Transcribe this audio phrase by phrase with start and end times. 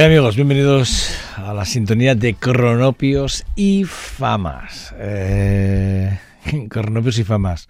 [0.00, 0.34] ¿Qué amigos?
[0.34, 4.94] Bienvenidos a la sintonía de Cronopios y Famas.
[4.96, 6.18] Eh,
[6.70, 7.68] cronopios y Famas.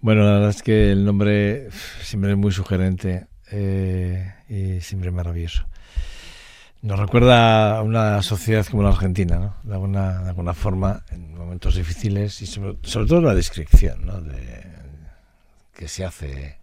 [0.00, 1.68] Bueno, la verdad es que el nombre
[2.00, 5.66] siempre es muy sugerente eh, y siempre maravilloso.
[6.82, 9.56] Nos recuerda a una sociedad como la Argentina, ¿no?
[9.64, 14.20] de, alguna, de alguna forma, en momentos difíciles y sobre, todo la descripción ¿no?
[14.20, 14.64] de,
[15.74, 16.58] que se hace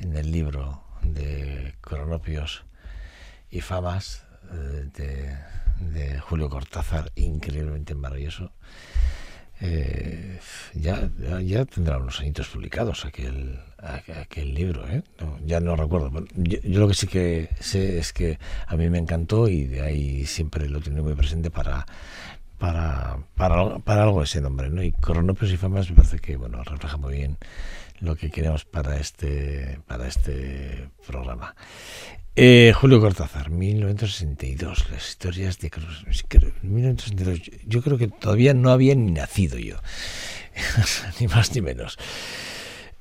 [0.00, 2.65] en el libro de Cronopios
[3.50, 5.36] y famas eh,
[5.80, 8.52] de, Julio Cortázar, increíblemente maravilloso.
[9.60, 10.38] Eh,
[10.74, 11.08] ya,
[11.42, 15.02] ya, tendrá unos añitos publicados aquel, aquel libro, ¿eh?
[15.44, 16.10] ya no recuerdo.
[16.34, 20.26] Yo, lo que sí que sé es que a mí me encantó y de ahí
[20.26, 21.86] siempre lo tengo muy presente para,
[22.58, 24.68] para, para, para algo ese nombre.
[24.68, 24.82] ¿no?
[24.82, 27.38] Y Cronopios y Famas me parece que bueno refleja muy bien
[28.00, 31.54] lo que queremos para este, para este programa.
[32.38, 35.70] Eh, Julio Cortázar, 1962, las historias de
[36.62, 37.62] 1962.
[37.66, 39.76] Yo creo que todavía no había ni nacido yo,
[41.20, 41.96] ni más ni menos.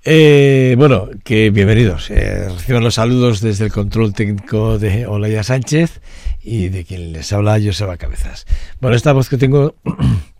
[0.05, 2.11] Eh, bueno, que bienvenidos.
[2.11, 5.99] Eh, reciban los saludos desde el control técnico de Olaya Sánchez
[6.41, 8.45] y de quien les habla Joseba Cabezas.
[8.79, 9.75] Bueno, esta voz que tengo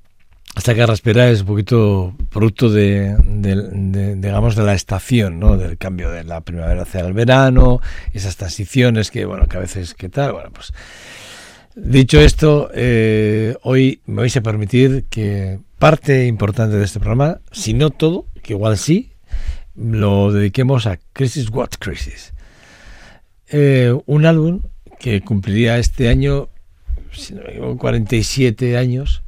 [0.56, 3.16] esta carraspera es un poquito producto de,
[4.18, 7.82] digamos de la estación no del cambio de la primavera hacia el verano
[8.14, 10.74] esas transiciones que bueno que a veces qué tal bueno pues
[11.76, 17.74] dicho esto eh, hoy me vais a permitir que parte importante de este programa si
[17.74, 19.12] no todo que igual sí
[19.76, 22.34] lo dediquemos a Crisis What Crisis.
[23.50, 24.62] Eh, un álbum
[25.00, 26.50] que cumpliría este año
[27.12, 29.24] si no me equivoco, 47 años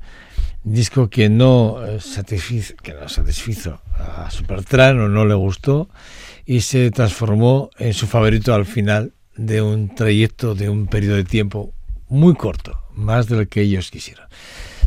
[0.72, 5.90] disco que no eh, satisfizo, que no satisfizo a Supertran o no le gustó
[6.46, 11.24] y se transformó en su favorito al final de un trayecto de un periodo de
[11.24, 11.74] tiempo
[12.10, 14.26] muy corto, más de lo que ellos quisieron.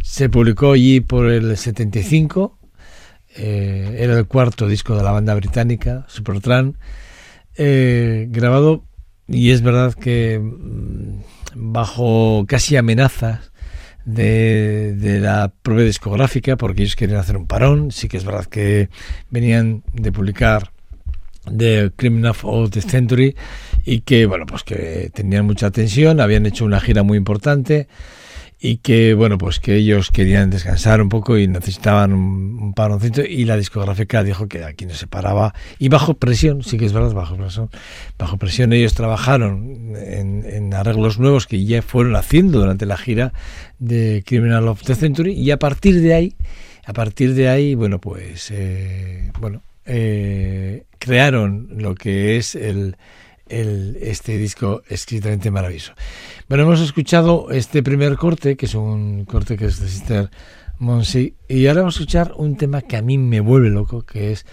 [0.02, 2.58] Se publicó allí por el 75,
[3.36, 6.78] eh, era el cuarto disco de la banda británica, Supertran,
[7.56, 8.84] eh, grabado,
[9.28, 11.20] y es verdad que mm,
[11.54, 13.50] bajo casi amenazas
[14.04, 17.90] de, la propia discográfica porque ellos querían hacer un parón.
[17.90, 18.88] Sí que es verdad que
[19.30, 20.70] venían de publicar
[21.44, 23.34] The Criminal of the Century
[23.84, 27.88] y que, bueno, pues que tenían mucha tensión, habían hecho una gira muy importante
[28.60, 33.22] y que bueno pues que ellos querían descansar un poco y necesitaban un, un paroncito
[33.22, 36.92] y la discográfica dijo que aquí no se paraba y bajo presión sí que es
[36.92, 37.70] verdad bajo presión
[38.18, 43.32] bajo presión ellos trabajaron en, arreglos nuevos que ya fueron haciendo durante la gira
[43.78, 46.36] de Criminal of the Century y a partir de ahí
[46.84, 52.96] a partir de ahí bueno pues eh, bueno eh, crearon lo que es el
[53.50, 55.92] el, este disco escritamente maravilloso.
[56.48, 60.30] Bueno, hemos escuchado este primer corte, que es un corte que es de Sister
[60.78, 64.32] Monsi, y ahora vamos a escuchar un tema que a mí me vuelve loco, que
[64.32, 64.46] es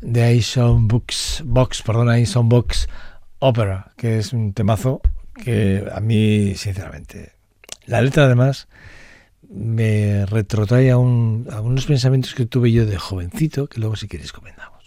[0.00, 2.88] de Ison Books, Box, perdón, Ison Box
[3.38, 5.00] Opera, que es un temazo
[5.34, 7.32] que a mí, sinceramente,
[7.86, 8.68] la letra además
[9.48, 14.08] me retrotrae a, un, a unos pensamientos que tuve yo de jovencito, que luego si
[14.08, 14.77] queréis comentamos.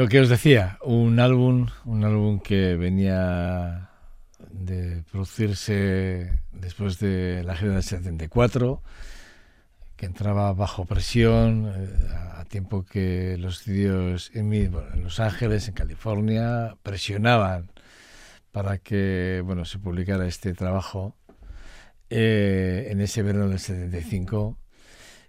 [0.00, 3.90] Lo que os decía, un álbum, un álbum que venía
[4.50, 8.82] de producirse después de la gira del 74,
[9.96, 11.88] que entraba bajo presión, eh,
[12.34, 17.70] a tiempo que los estudios en, Los Ángeles, en California, presionaban
[18.52, 21.14] para que bueno, se publicara este trabajo
[22.08, 24.56] eh, en ese verano del 75,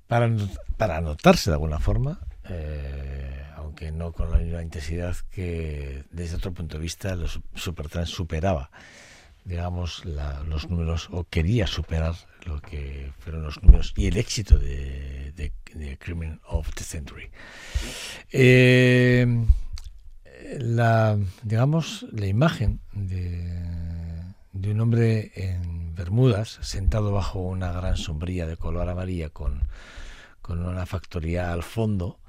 [0.07, 0.29] para,
[0.77, 2.21] para anotarse de alguna forma.
[2.49, 8.09] Eh, aunque no con la misma intensidad que desde otro punto de vista los Supertrans
[8.09, 8.71] superaba
[9.43, 15.31] digamos los números o quería superar lo que fueron los números y el éxito de,
[15.35, 15.51] de,
[15.97, 17.29] Criminal of the Century.
[18.31, 19.25] Eh,
[20.59, 23.47] la digamos la imagen de,
[24.53, 29.63] de un hombre en Bermudas sentado bajo una gran sombrilla de color amarilla con,
[30.41, 32.19] con una factoría al fondo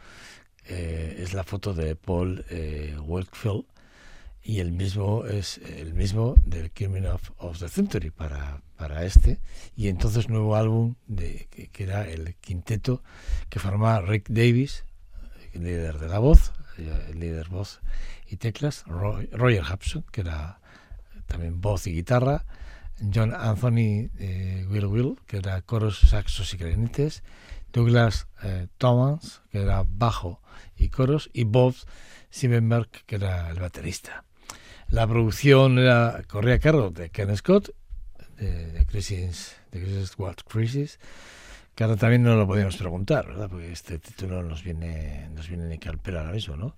[0.66, 3.64] eh, es la foto de Paul eh, Wakefield
[4.42, 9.38] y el mismo es el mismo del Criminal of, of, the Century para, para este.
[9.76, 13.02] Y entonces nuevo álbum de, que, era el quinteto
[13.48, 14.84] que formaba Rick Davis
[15.54, 17.80] líder de la voz el líder voz
[18.28, 20.60] y teclas Roger Hudson que era
[21.26, 22.44] también voz y guitarra
[23.12, 27.22] John Anthony eh, Will Will que era coros saxos y clarinetes
[27.72, 30.40] Douglas eh, Thomas que era bajo
[30.82, 31.74] y coros, y Bob
[32.30, 34.24] Siebenberg, que era el baterista.
[34.88, 37.70] La producción era, corría a cargo de Ken Scott,
[38.36, 40.98] de, de Crisis, de Crisis What Crisis,
[41.74, 43.48] que ahora también no lo podíamos preguntar, ¿verdad?
[43.48, 46.76] Porque este título nos viene, nos viene ni que al pelo ahora mismo, ¿no?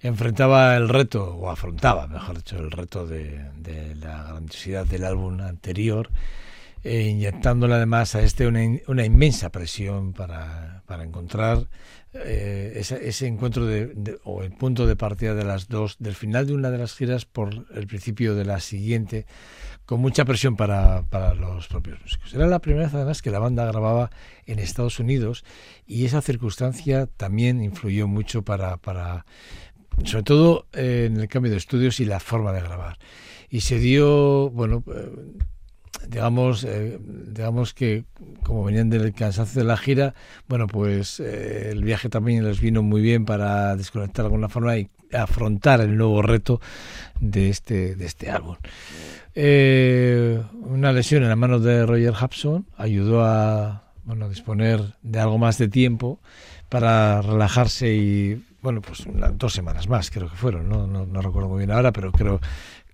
[0.00, 5.40] Enfrentaba el reto, o afrontaba, mejor dicho, el reto de, de la grandiosidad del álbum
[5.40, 6.10] anterior,
[6.84, 11.66] e inyectándole además a este una, inmensa presión para, para encontrar
[12.12, 16.52] eh, ese, encuentro de, o el punto de partida de las dos, del final de
[16.52, 19.26] una de las giras por el principio de la siguiente,
[19.86, 22.34] con mucha presión para, para los propios músicos.
[22.34, 24.10] Era la primera vez además que la banda grababa
[24.44, 25.42] en Estados Unidos
[25.86, 29.24] y esa circunstancia también influyó mucho para, para
[30.04, 32.98] sobre todo eh, en el cambio de estudios y la forma de grabar.
[33.48, 35.10] Y se dio, bueno, eh,
[36.08, 38.04] digamos, eh, digamos que
[38.42, 40.14] como venían del cansancio de la gira,
[40.48, 44.76] bueno, pues eh, el viaje también les vino muy bien para desconectar de alguna forma
[44.76, 46.60] y afrontar el nuevo reto
[47.20, 48.56] de este, de este álbum.
[49.34, 55.38] Eh, una lesión en la mano de Roger Hudson ayudó a bueno, disponer de algo
[55.38, 56.20] más de tiempo
[56.68, 60.86] para relajarse y bueno, pues una, dos semanas más creo que fueron, ¿no?
[60.86, 62.40] No, no recuerdo muy bien ahora, pero creo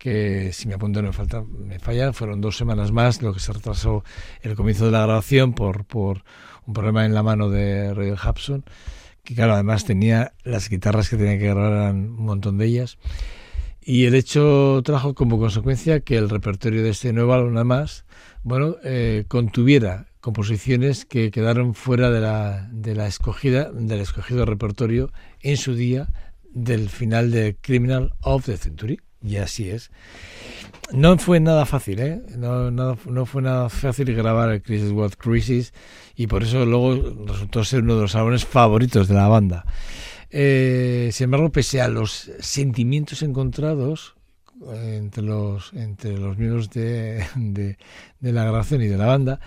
[0.00, 3.38] que si me apunto no me falta, me falla, fueron dos semanas más lo que
[3.38, 4.02] se retrasó
[4.40, 6.24] el comienzo de la grabación por, por
[6.66, 8.64] un problema en la mano de Roger Hudson,
[9.22, 12.96] que claro, además tenía las guitarras que tenía que grabar eran un montón de ellas.
[13.82, 18.06] Y el hecho trajo como consecuencia que el repertorio de este nuevo álbum, nada más,
[18.42, 25.12] bueno, eh, contuviera composiciones que quedaron fuera de la, de la escogida, del escogido repertorio
[25.40, 26.08] en su día
[26.54, 28.98] del final de Criminal of the Century.
[29.22, 29.90] Y así es.
[30.92, 32.22] No fue nada fácil, ¿eh?
[32.36, 35.72] No, no, no fue nada fácil grabar el Crisis What Crisis
[36.16, 39.64] y por eso luego resultó ser uno de los álbumes favoritos de la banda.
[40.30, 44.14] Eh, sin embargo, pese a los sentimientos encontrados
[44.72, 47.78] entre los, entre los miembros de, de,
[48.20, 49.40] de, la grabación y de la banda,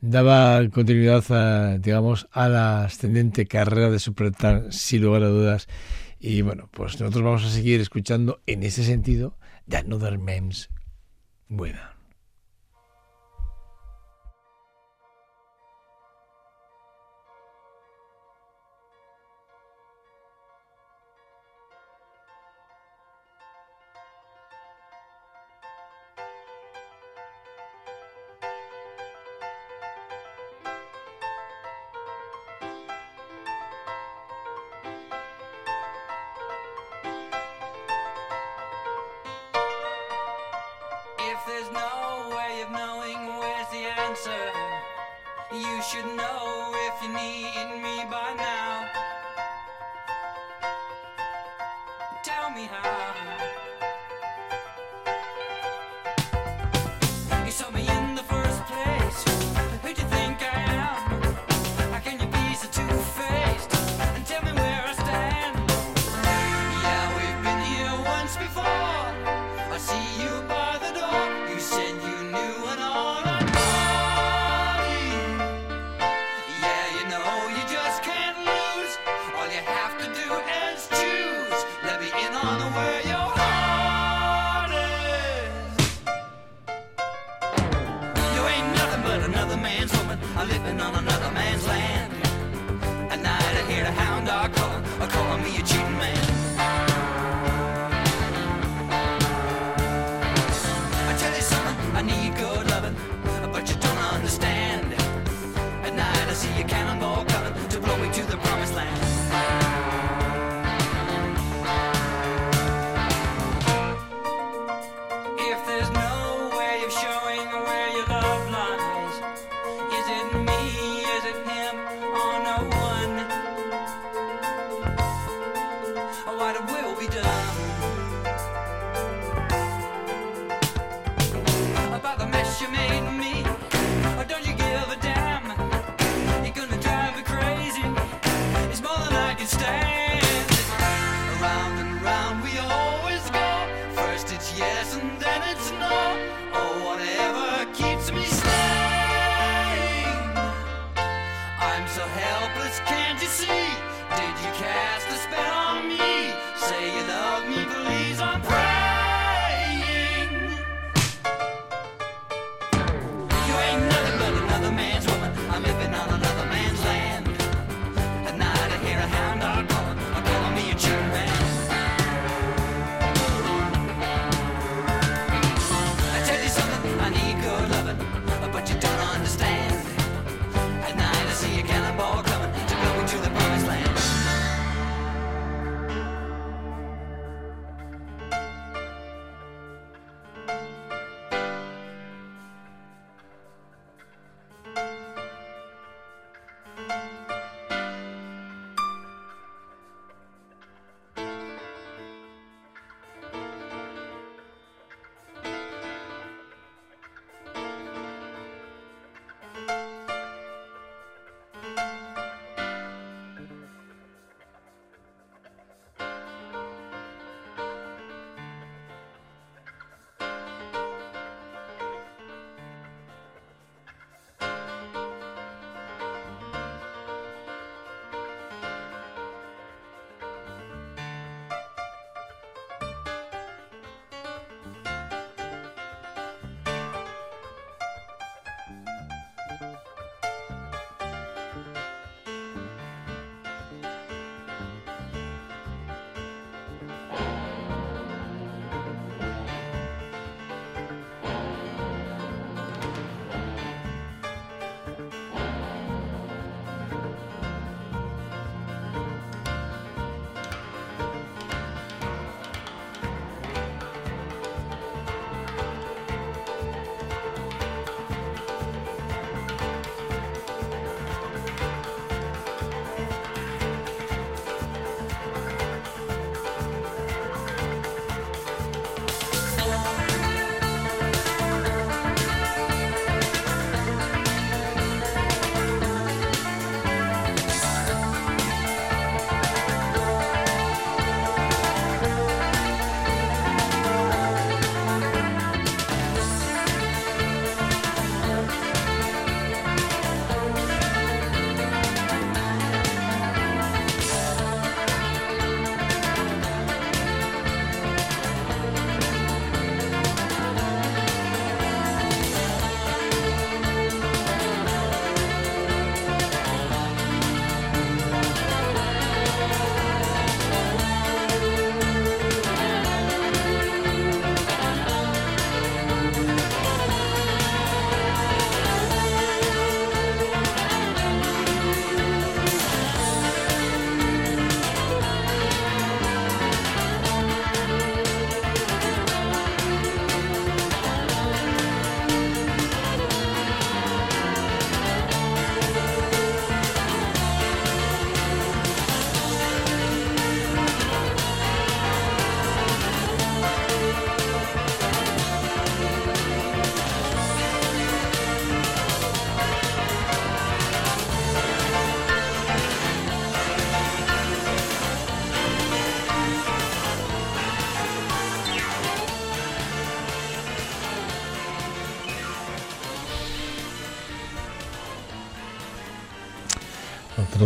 [0.00, 5.68] daba continuidad a, digamos, a la ascendente carrera de Supertramp, sin lugar a dudas.
[6.26, 10.70] Y bueno, pues nosotros vamos a seguir escuchando en ese sentido de Another Memes
[11.48, 11.93] Buena.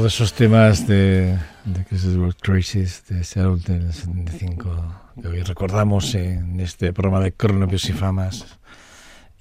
[0.09, 6.15] De esos temas de, de Crisis World Crisis de Seattle del 75 que hoy recordamos
[6.15, 8.47] en este programa de Cronopios y Famas.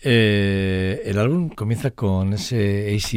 [0.02, 3.12] Eh, el álbum comienza con ese AC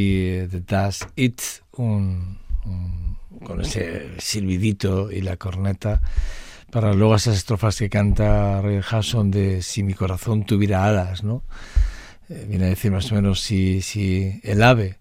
[0.48, 1.40] de Das It,
[1.72, 6.00] un, un, con ese silbidito y la corneta,
[6.70, 11.42] para luego esas estrofas que canta Ray Hasson de Si mi corazón tuviera alas, ¿no?
[12.28, 15.00] Eh, viene a decir más o menos si, si el ave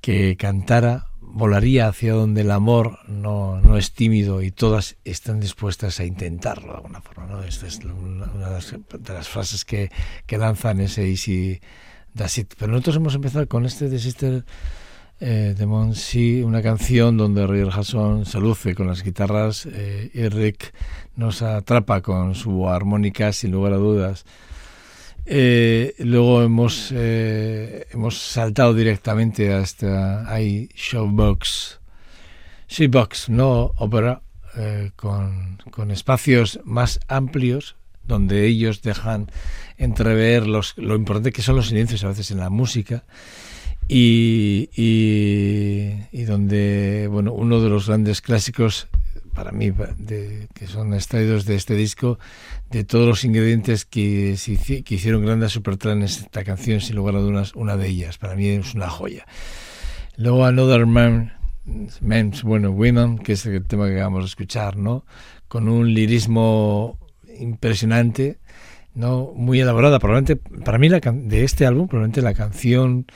[0.00, 1.07] que cantara
[1.38, 6.72] volaría hacia donde el amor no, no, es tímido y todas están dispuestas a intentarlo
[6.72, 7.26] de alguna forma.
[7.26, 7.42] ¿no?
[7.44, 9.90] Esta es una, de, las, frases que,
[10.26, 11.60] que lanzan ese Easy
[12.14, 12.54] That's It.
[12.58, 14.44] Pero nosotros hemos empezado con este de Sister
[15.20, 20.72] eh, de una canción donde Roger Hasson se luce con las guitarras eh, y Rick
[21.16, 24.24] nos atrapa con su armónica sin lugar a dudas.
[25.30, 31.80] Eh, luego hemos, eh, hemos saltado directamente hasta ahí Showbox,
[32.66, 34.22] Showbox, no ópera,
[34.56, 39.30] eh, con, con, espacios más amplios donde ellos dejan
[39.76, 43.04] entrever los, lo importante que son los silencios a veces en la música.
[43.86, 48.88] Y, y, y donde bueno uno de los grandes clásicos
[49.38, 52.18] para mí, de, que son extraídos de este disco,
[52.72, 57.20] de todos los ingredientes que, hicieron grande a Supertramp en esta canción, sin lugar a
[57.20, 58.18] dudas, una de ellas.
[58.18, 59.26] Para mí es una joya.
[60.16, 61.34] Luego Another Man,
[62.00, 65.04] Men's, bueno, Women, que es el tema que acabamos de escuchar, ¿no?
[65.46, 66.98] Con un lirismo
[67.38, 68.38] impresionante,
[68.96, 69.30] ¿no?
[69.36, 70.00] Muy elaborada.
[70.00, 73.06] Probablemente, para mí, de este álbum, probablemente la canción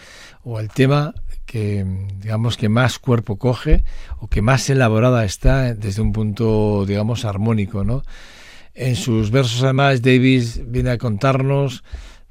[0.45, 1.17] o el tema
[1.53, 1.85] que
[2.23, 3.85] digamos que más cuerpo coge
[4.21, 8.05] o que más elaborada está desde un punto digamos armónico no
[8.73, 11.85] en sus versos además Davis viene a contarnos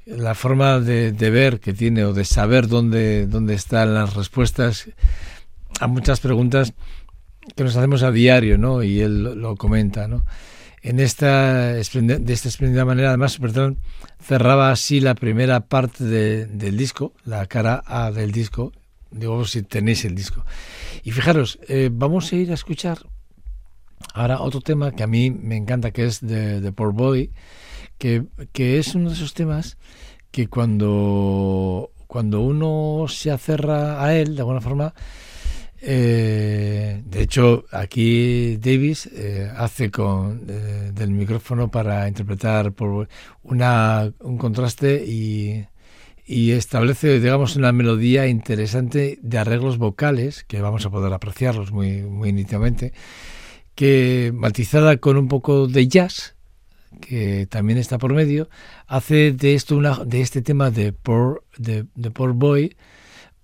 [0.06, 4.90] la forma de, de ver que tiene o de saber dónde dónde están las respuestas
[5.78, 6.74] a muchas preguntas
[7.54, 10.26] que nos hacemos a diario no y él lo, lo comenta no
[10.82, 13.78] en esta de esta espléndida manera además Supertramp
[14.20, 18.72] cerraba así la primera parte de, del disco la cara A del disco
[19.12, 20.44] digo si tenéis el disco.
[21.04, 22.98] Y fijaros, eh, vamos a ir a escuchar
[24.14, 27.30] ahora otro tema que a mí me encanta, que es de, de Poor Boy,
[27.98, 29.78] que, que, es uno de esos temas
[30.30, 34.94] que cuando, cuando uno se acerra a él, de alguna forma,
[35.84, 43.08] eh, de hecho, aquí Davis eh, hace con eh, del micrófono para interpretar por
[43.42, 45.66] una, un contraste y
[46.24, 52.02] y establece, digamos, una melodía interesante de arreglos vocales, que vamos a poder apreciarlos muy,
[52.02, 52.92] muy nítidamente,
[53.74, 56.36] que matizada con un poco de jazz,
[57.00, 58.48] que también está por medio,
[58.86, 62.76] hace de esto una, de este tema de Poor, de, Poor Boy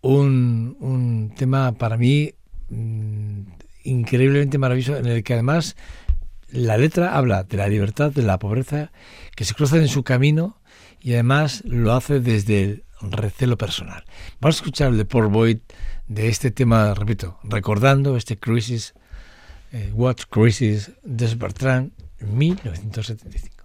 [0.00, 2.32] un, un tema para mí
[2.68, 3.40] mmm,
[3.84, 5.76] increíblemente maravilloso, en el que además
[6.50, 8.92] la letra habla de la libertad, de la pobreza,
[9.34, 10.58] que se cruzan en su camino
[11.00, 14.04] y además lo hace desde el recelo personal.
[14.40, 15.58] Vamos a escuchar de Paul Boyd
[16.06, 18.94] de este tema, repito, recordando este Crisis,
[19.72, 23.57] eh, What Crisis de Bertrand 1975.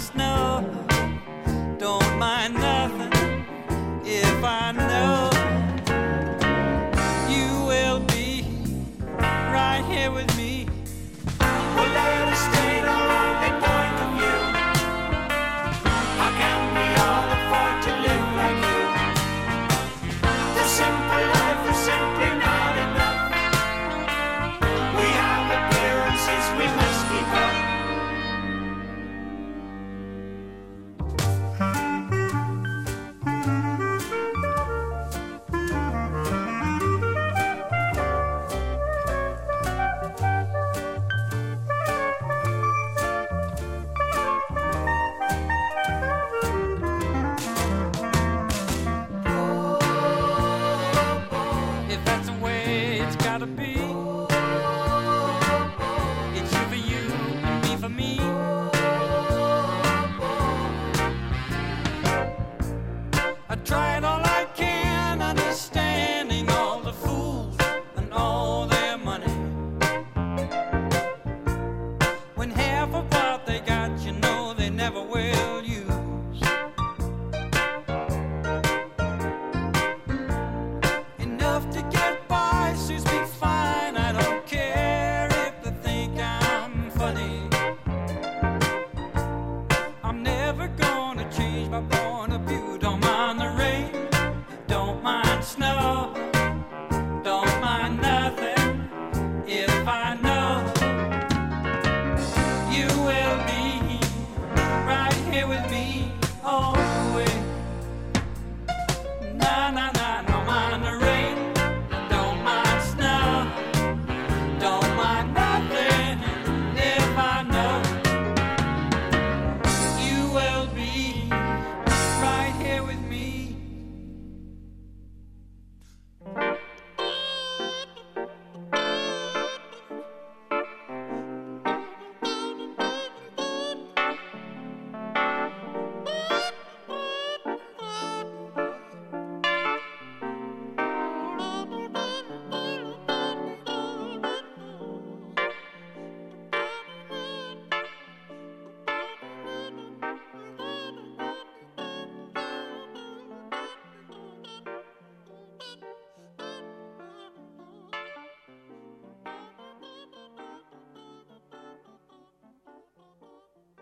[0.00, 0.64] snow.
[1.78, 2.79] Don't mind that.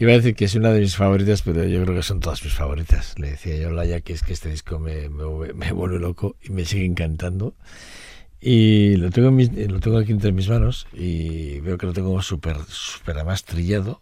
[0.00, 2.42] Iba a decir que es una de mis favoritas, pero yo creo que son todas
[2.42, 3.18] mis favoritas.
[3.18, 6.48] Le decía yo a Laia que es que este disco me, me, vuelve loco y
[6.48, 7.54] me sigue encantando.
[8.40, 12.56] Y lo tengo, lo tengo aquí entre mis manos y veo que lo tengo súper,
[12.66, 14.00] súper además trillado,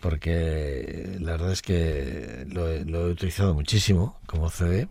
[0.00, 4.88] porque la verdad es que lo, he utilizado muchísimo como CD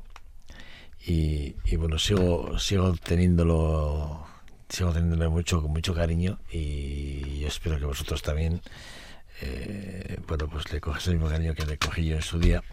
[1.05, 4.25] y, bueno, sigo, sigo teniéndolo,
[4.69, 8.61] sigo teniéndolo mucho, con mucho cariño y yo espero que vosotros también
[9.41, 9.96] eh,
[10.27, 12.63] bueno, pues le coges el mismo cariño que le cogí yo en su día.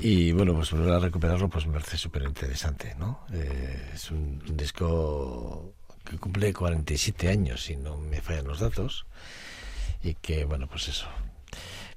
[0.00, 3.26] Y bueno, pues volver a recuperarlo pues me parece súper interesante, ¿no?
[3.32, 5.74] Eh, es un, disco
[6.04, 9.06] que cumple 47 años, si no me fallan los datos.
[10.02, 11.08] Y que, bueno, pues eso.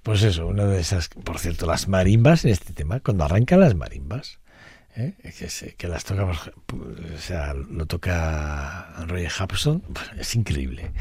[0.01, 3.75] Pues eso, una de esas, por cierto, las marimbas en este tema, cuando arrancan las
[3.75, 4.39] marimbas,
[4.95, 5.13] ¿eh?
[5.21, 9.83] que, que, las toca, o sea, lo toca Roy Hobson,
[10.17, 10.91] es increíble,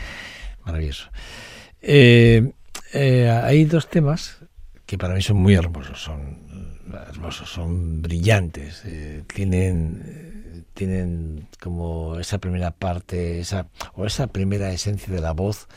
[0.67, 1.11] maravilloso.
[1.81, 2.53] Eh,
[2.93, 4.39] eh, hay dos temas
[4.87, 12.39] que para mí son muy hermosos, son hermosos, son brillantes, eh, tienen, tienen como esa
[12.39, 15.69] primera parte, esa, o esa primera esencia de la voz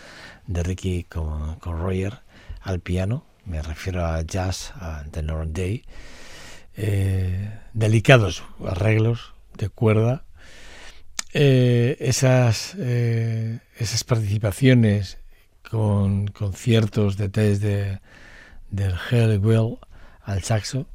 [0.47, 2.21] de Ricky con, con Roger
[2.61, 5.83] al piano, me refiero a Jazz, a The North Day,
[7.73, 10.25] delicados arreglos de cuerda,
[11.33, 15.19] esas, esas participaciones
[15.73, 17.99] con conciertos detalles de,
[18.69, 18.93] del
[19.39, 19.79] Well
[20.21, 20.85] al saxo.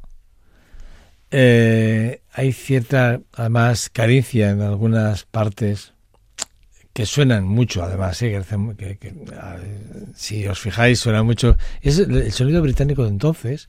[1.32, 5.94] Eh, hay cierta, además, carencia en algunas partes
[6.92, 8.40] que suenan mucho, además, ¿eh?
[8.78, 9.14] que,
[10.14, 11.56] si os fijáis, suena mucho.
[11.82, 13.68] Es el sonido británico de entonces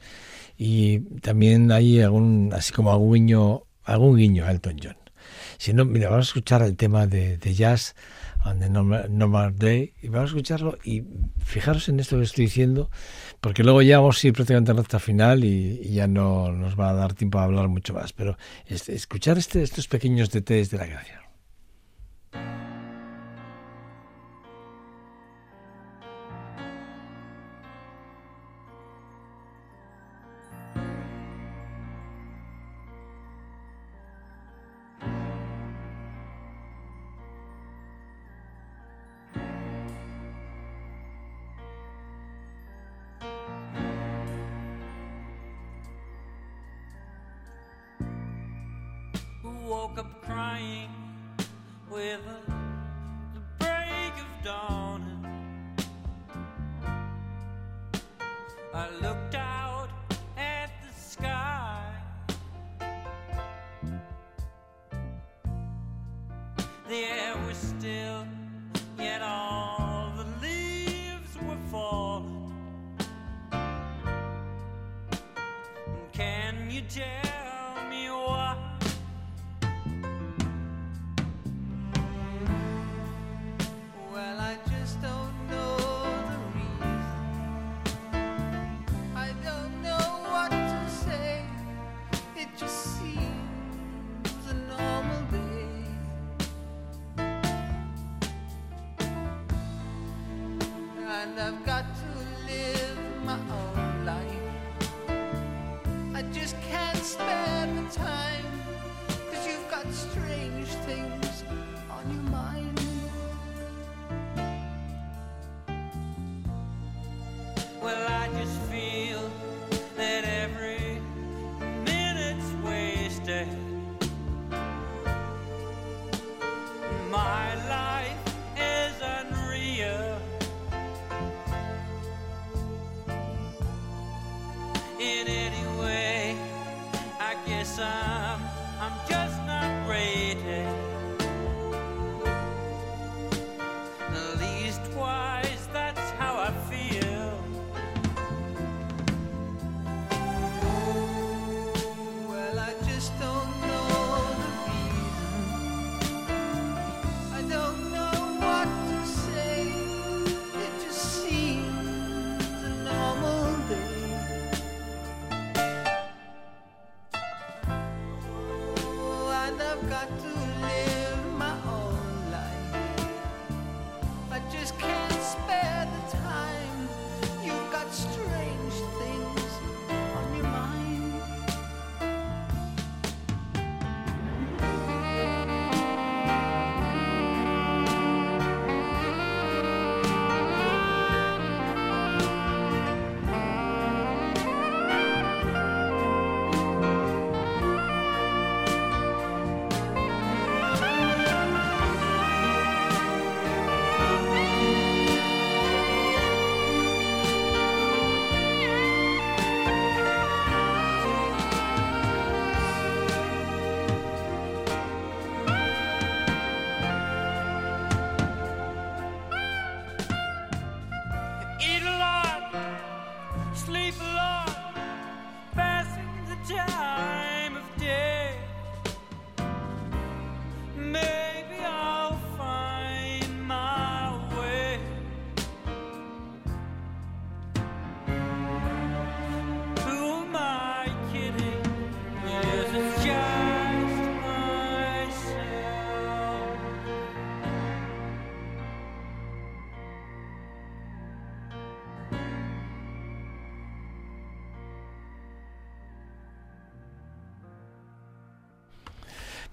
[0.59, 4.97] y también hay algún, así como algún guiño, algún guiño a Elton John.
[5.59, 7.93] Si no, mira, vamos a escuchar el tema de, de jazz
[8.45, 11.03] on the normal, Day y vamos a escucharlo y
[11.43, 12.89] fijaros en esto que estoy diciendo
[13.41, 16.91] porque luego ya vamos a ir prácticamente a la final y, ya no nos va
[16.91, 18.37] a dar tiempo a hablar mucho más pero
[18.67, 21.28] escuchar este, estos pequeños detalles de la gracia
[49.69, 50.89] woke up crying
[51.91, 52.51] with a,
[53.35, 54.88] the break of dawn.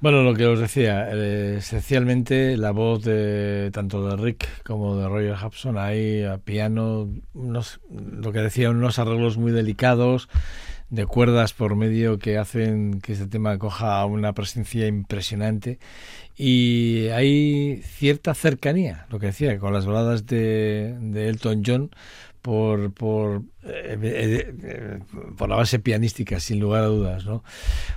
[0.07, 5.09] Bueno, lo que os decía, eh, esencialmente la voz de tanto de Rick como de
[5.09, 10.28] Roger Hudson, ahí a piano, unos, lo que decía, unos arreglos muy delicados
[10.90, 15.80] de cuerdas por medio que hacen que este tema coja una presencia impresionante.
[16.36, 21.90] Y hay cierta cercanía, lo que decía, con las baladas de, de Elton John,
[22.47, 24.99] por, por, eh, eh, eh,
[25.36, 27.26] por la base pianística, sin lugar a dudas.
[27.26, 27.42] ¿no?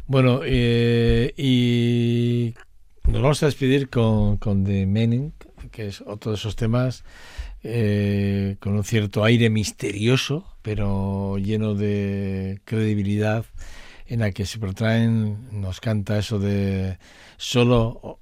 [0.08, 2.56] Bueno, y
[3.04, 5.34] nos vamos a despedir con, con The Meaning,
[5.70, 7.04] que es otro de esos temas
[7.62, 13.46] con un cierto aire misterioso, pero lleno de credibilidad,
[14.08, 16.98] en la que Supertrain nos canta eso de
[17.38, 18.20] solo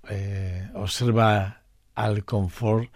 [0.73, 1.61] observa
[1.95, 2.91] al confort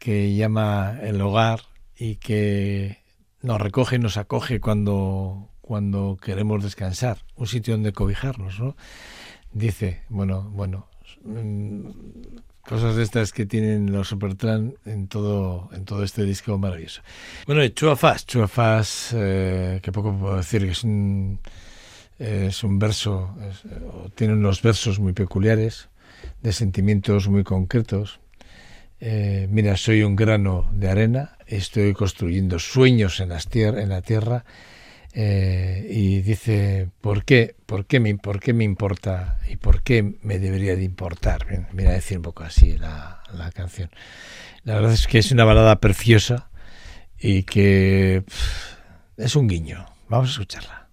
[0.00, 1.60] que llama el hogar
[1.96, 2.98] y que
[3.42, 8.76] nos recoge y nos acoge cuando, cuando queremos descansar, un sitio donde cobijarnos, ¿no?
[9.52, 10.88] Dice, bueno, bueno,
[11.24, 11.90] mm,
[12.62, 17.02] cosas de estas que tienen los Supertran en todo, en todo este disco maravilloso.
[17.46, 17.62] Bueno,
[17.96, 21.38] Fast, Chua Fast, eh, que poco puedo decir, que es un,
[22.18, 23.36] es un verso,
[24.14, 25.88] tiene unos versos muy peculiares,
[26.42, 28.20] de sentimientos muy concretos.
[29.00, 34.44] Eh, mira, soy un grano de arena estoy construyendo sueños en, las en la tierra
[35.12, 37.54] eh, y dice, ¿por qué?
[37.66, 41.46] ¿Por qué, me, ¿Por qué me importa y por qué me debería de importar?
[41.72, 43.90] Mira, decir un poco así la, la canción.
[44.64, 46.50] La verdad es que es una balada preciosa
[47.18, 48.24] y que
[49.16, 49.86] es un guiño.
[50.08, 50.83] Vamos a escucharla.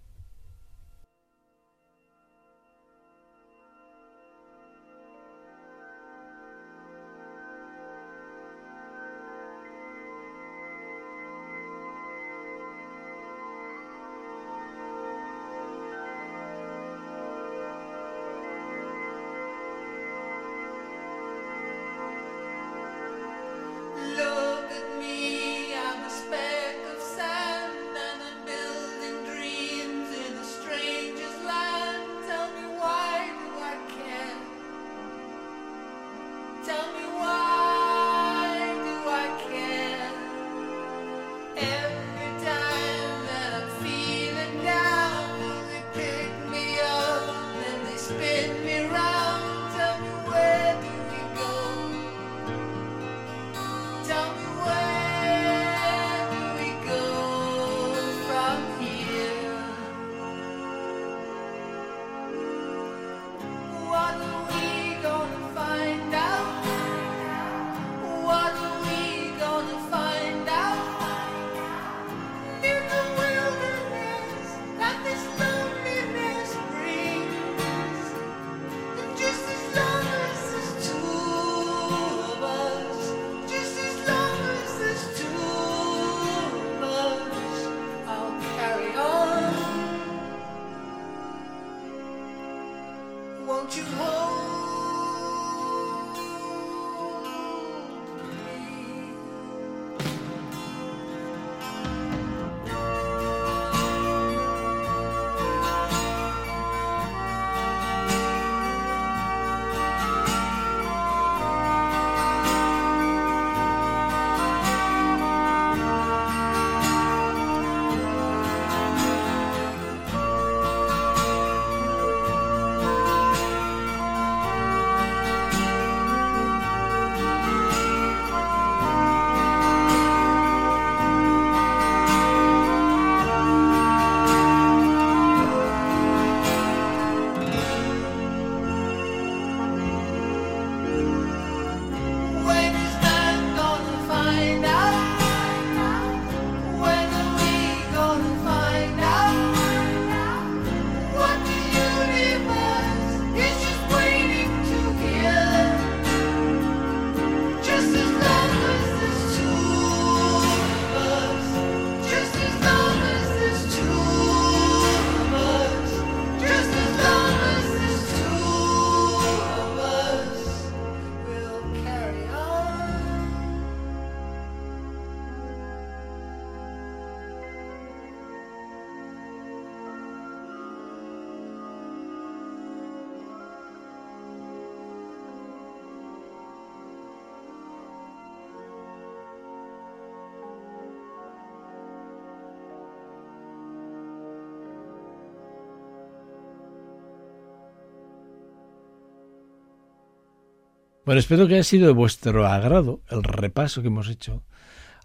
[201.12, 204.46] Bueno, espero que haya sido de vuestro agrado el repaso que hemos hecho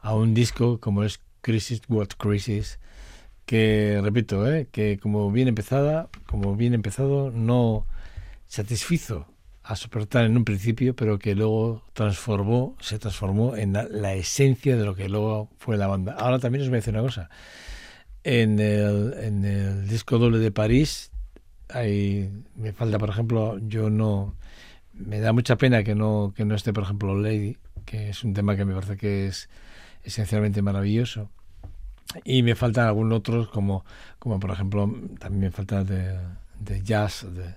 [0.01, 2.79] a un disco como es Crisis What Crisis,
[3.45, 4.69] que repito, ¿eh?
[4.71, 7.89] que como bien empezada, como bien empezado, no
[8.47, 9.27] satisfizo
[9.65, 14.85] a soportar en un principio, pero que luego transformó, se transformó en la, esencia de
[14.85, 16.13] lo que luego fue la banda.
[16.13, 17.31] Ahora también os voy a decir una cosa.
[18.23, 21.11] En el, en el disco doble de París,
[21.75, 24.37] me falta, por ejemplo, yo no,
[24.97, 28.35] me da mucha pena que no, que no esté, por ejemplo, Lady, que es un
[28.35, 29.49] tema que me parece que es
[30.03, 31.31] esencialmente maravilloso.
[32.25, 33.85] Y me faltan algunos otros, como,
[34.19, 36.19] como por ejemplo, también me falta de,
[36.61, 37.55] de jazz, de,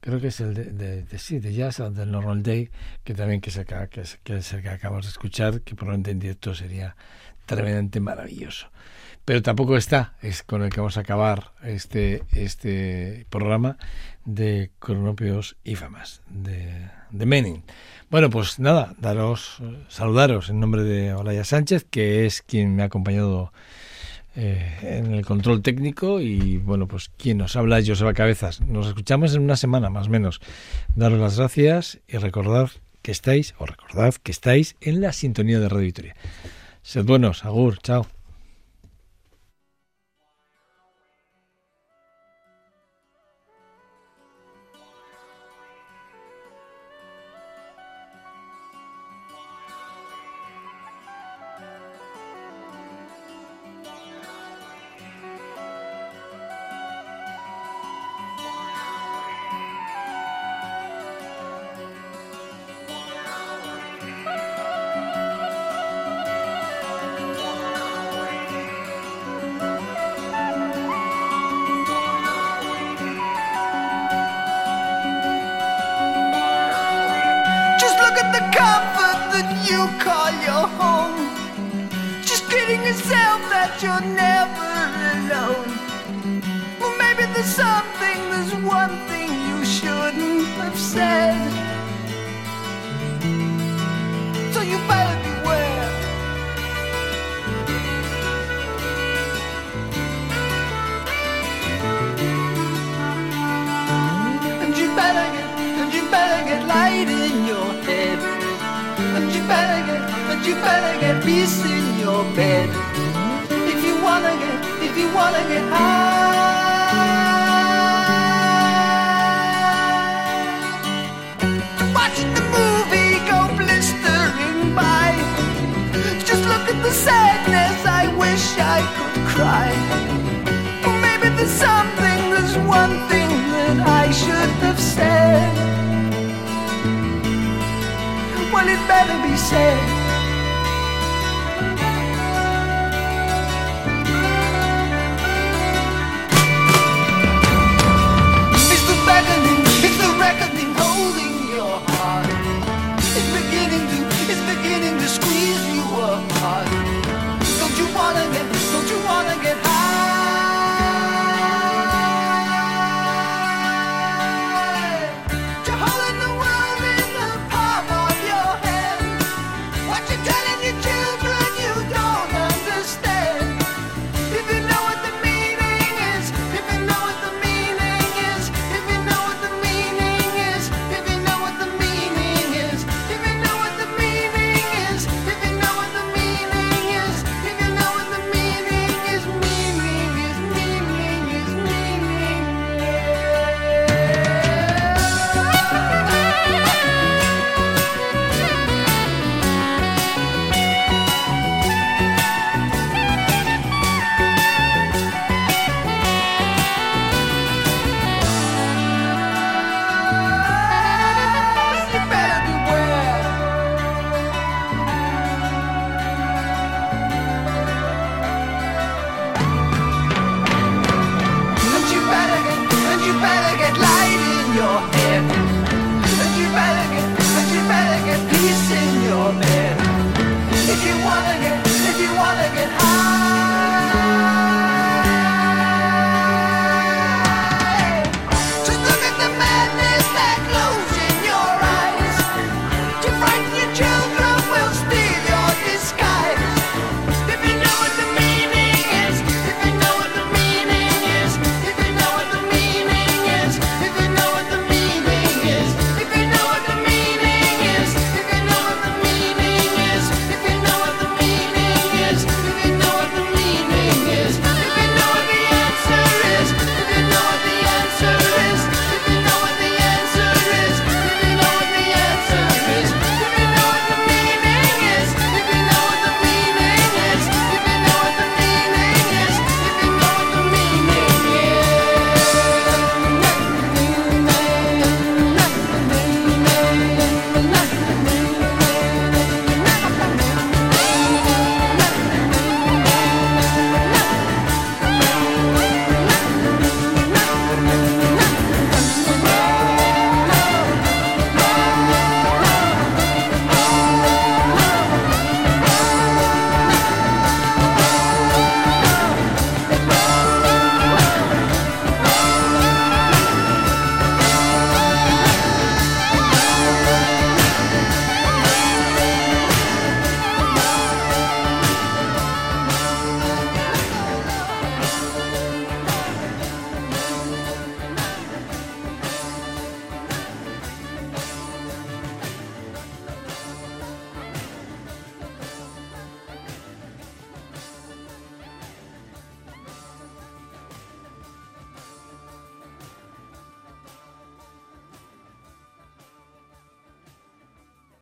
[0.00, 2.70] creo que es el de, de, sí, de Jazz del Normal Day,
[3.02, 3.88] que también que, se, que,
[4.22, 6.96] que es el que acabamos de escuchar, que probablemente en directo sería
[7.44, 8.68] tremendamente maravilloso.
[9.26, 13.76] Pero tampoco está, es con el que vamos a acabar este, este programa
[14.24, 17.64] de cronopios y famas, de, de Menin.
[18.08, 19.58] Bueno, pues nada, daros,
[19.88, 23.52] saludaros en nombre de Olaya Sánchez, que es quien me ha acompañado
[24.36, 28.60] eh, en el control técnico y bueno, pues quien nos habla es Joseba Cabezas.
[28.60, 30.40] Nos escuchamos en una semana más o menos.
[30.94, 32.70] Daros las gracias y recordad
[33.02, 36.16] que estáis, o recordad que estáis en la sintonía de Radio Victoria.
[36.82, 38.06] Sed buenos, agur, chao.